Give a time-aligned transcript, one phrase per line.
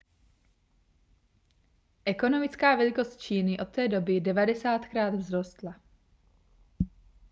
[2.05, 5.79] ekonomická velikost číny od té doby 90krát vzrostla